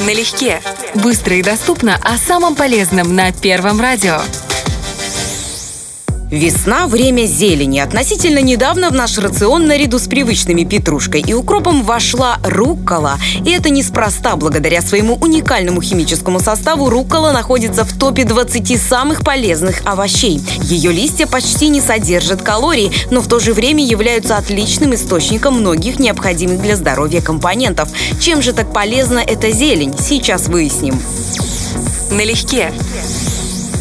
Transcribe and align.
Налегке. 0.00 0.60
Быстро 0.94 1.36
и 1.36 1.42
доступно 1.42 1.98
о 2.02 2.16
самом 2.16 2.54
полезном 2.54 3.14
на 3.14 3.32
Первом 3.32 3.80
радио. 3.80 4.20
Весна– 6.30 6.86
время 6.88 7.26
зелени. 7.26 7.78
Относительно 7.78 8.40
недавно 8.40 8.90
в 8.90 8.94
наш 8.94 9.16
рацион 9.16 9.66
наряду 9.66 10.00
с 10.00 10.08
привычными 10.08 10.64
петрушкой 10.64 11.20
и 11.20 11.32
укропом 11.32 11.84
вошла 11.84 12.38
руккола. 12.42 13.16
И 13.44 13.50
это 13.50 13.70
неспроста. 13.70 14.34
Благодаря 14.34 14.82
своему 14.82 15.14
уникальному 15.14 15.80
химическому 15.80 16.40
составу 16.40 16.90
руккола 16.90 17.30
находится 17.30 17.84
в 17.84 17.96
топе 17.96 18.24
20 18.24 18.82
самых 18.82 19.22
полезных 19.22 19.82
овощей. 19.84 20.40
Ее 20.62 20.90
листья 20.90 21.28
почти 21.28 21.68
не 21.68 21.80
содержат 21.80 22.42
калорий, 22.42 22.90
но 23.12 23.20
в 23.20 23.28
то 23.28 23.38
же 23.38 23.52
время 23.52 23.84
являются 23.84 24.36
отличным 24.36 24.96
источником 24.96 25.60
многих 25.60 26.00
необходимых 26.00 26.60
для 26.60 26.74
здоровья 26.74 27.20
компонентов. 27.20 27.88
Чем 28.20 28.42
же 28.42 28.52
так 28.52 28.72
полезна 28.72 29.20
эта 29.20 29.52
зелень? 29.52 29.94
Сейчас 29.96 30.48
выясним. 30.48 31.00
Налегке. 32.10 32.72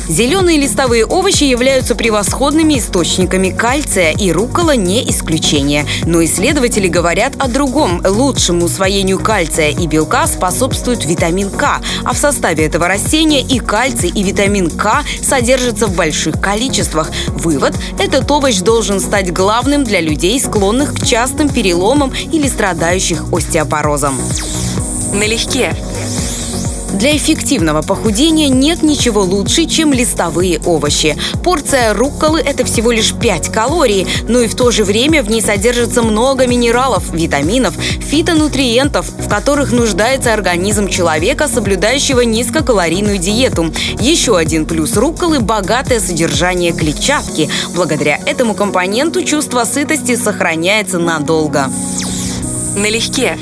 Зеленые 0.08 0.60
листовые 0.60 1.06
овощи 1.06 1.46
являются 1.46 1.96
превосходными 1.96 2.78
источниками 2.78 3.50
кальция, 3.50 4.12
и 4.12 4.32
рукола 4.32 4.76
не 4.76 5.10
исключение. 5.10 5.86
Но 6.06 6.24
исследователи 6.24 6.88
говорят 6.88 7.34
о 7.40 7.48
другом. 7.48 8.04
Лучшему 8.06 8.66
усвоению 8.66 9.20
кальция 9.20 9.70
и 9.70 9.88
белка 9.88 10.28
способствует 10.28 11.06
витамин 11.06 11.50
К, 11.50 11.82
а 12.04 12.14
в 12.14 12.18
составе 12.18 12.66
этого 12.66 12.88
растения 12.88 13.42
и 13.42 13.60
кальций, 13.60 14.10
и 14.10 14.24
витамин 14.24 14.70
К 14.70 15.04
содержатся 15.24 15.88
в 15.88 15.96
больших 15.96 16.40
количествах. 16.40 17.10
Вывод– 17.28 17.76
этот 18.00 18.30
овощ 18.30 18.60
должен 18.60 19.00
стать 19.00 19.34
главным 19.34 19.84
для 19.84 20.02
людей, 20.02 20.40
склонных 20.40 20.94
к 20.94 21.06
частым 21.06 21.50
переломам 21.50 22.14
или 22.32 22.48
страдающих 22.48 23.34
остеопорозом. 23.34 24.16
Налегке. 25.14 25.76
Для 26.96 27.18
эффективного 27.18 27.82
похудения 27.82 28.48
нет 28.48 28.82
ничего 28.82 29.22
лучше, 29.22 29.66
чем 29.66 29.92
листовые 29.92 30.62
овощи. 30.66 31.18
Порция 31.44 31.94
рукколы– 31.94 32.40
это 32.46 32.64
всего 32.64 32.90
лишь 32.90 33.14
5 33.14 33.50
калорий, 33.50 34.08
но 34.30 34.40
и 34.40 34.48
в 34.48 34.56
то 34.56 34.72
же 34.72 34.86
время 34.86 35.22
в 35.22 35.30
ней 35.30 35.42
содержится 35.42 36.02
много 36.02 36.48
минералов, 36.48 37.14
витаминов, 37.14 37.76
фитонутриентов, 37.76 39.08
в 39.10 39.28
которых 39.28 39.74
нуждается 39.74 40.34
организм 40.34 40.88
человека, 40.88 41.50
соблюдающего 41.50 42.22
низкокалорийную 42.22 43.18
диету. 43.18 43.74
Еще 44.00 44.38
один 44.38 44.66
плюс 44.66 44.96
рукколы– 44.96 45.40
богатое 45.42 46.00
содержание 46.00 46.72
клетчатки. 46.72 47.50
Благодаря 47.76 48.22
этому 48.26 48.54
компоненту 48.54 49.22
чувство 49.22 49.66
сытости 49.66 50.16
сохраняется 50.16 50.98
надолго. 50.98 51.70
Налегке. 52.78 53.38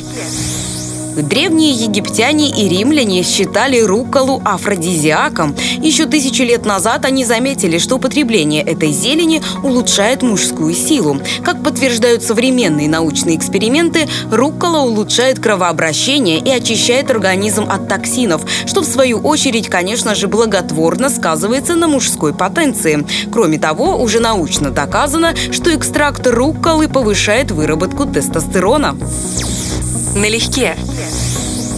Древние 1.16 1.72
египтяне 1.72 2.50
и 2.50 2.68
римляне 2.68 3.22
считали 3.24 3.80
рукколу 3.80 4.42
афродизиаком. 4.44 5.56
Еще 5.78 6.06
тысячи 6.06 6.42
лет 6.42 6.66
назад 6.66 7.06
они 7.06 7.24
заметили, 7.24 7.78
что 7.78 7.96
употребление 7.96 8.64
этой 8.64 8.92
зелени 8.92 9.42
улучшает 9.62 10.24
мужскую 10.24 10.74
силу. 10.74 11.20
Как 11.44 11.64
подтверждают 11.64 12.24
современные 12.24 12.90
научные 12.90 13.38
эксперименты, 13.38 14.08
руккола 14.32 14.80
улучшает 14.80 15.40
кровообращение 15.40 16.40
и 16.40 16.50
очищает 16.50 17.12
организм 17.12 17.68
от 17.70 17.88
токсинов, 17.88 18.44
что 18.66 18.82
в 18.82 18.86
свою 18.86 19.20
очередь, 19.20 19.70
конечно 19.70 20.16
же, 20.16 20.28
благотворно 20.28 21.10
сказывается 21.10 21.76
на 21.76 21.88
мужской 21.88 22.34
потенции. 22.34 23.06
Кроме 23.32 23.60
того, 23.60 23.98
уже 23.98 24.20
научно 24.20 24.72
доказано, 24.72 25.36
что 25.52 25.76
экстракт 25.76 26.26
рукколы 26.26 26.88
повышает 26.88 27.52
выработку 27.52 28.06
тестостерона. 28.06 28.96
Налегке. 30.16 30.76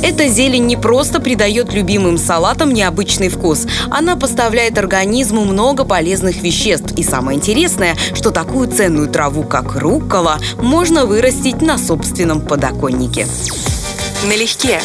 Эта 0.03 0.27
зелень 0.27 0.65
не 0.65 0.75
просто 0.75 1.19
придает 1.19 1.73
любимым 1.73 2.17
салатам 2.17 2.73
необычный 2.73 3.29
вкус. 3.29 3.65
Она 3.89 4.15
поставляет 4.15 4.77
организму 4.77 5.45
много 5.45 5.85
полезных 5.85 6.41
веществ. 6.41 6.93
И 6.97 7.03
самое 7.03 7.37
интересное, 7.37 7.95
что 8.13 8.31
такую 8.31 8.69
ценную 8.69 9.07
траву, 9.07 9.43
как 9.43 9.75
руккола, 9.75 10.39
можно 10.61 11.05
вырастить 11.05 11.61
на 11.61 11.77
собственном 11.77 12.41
подоконнике. 12.41 13.25
Налегке. 14.25 14.81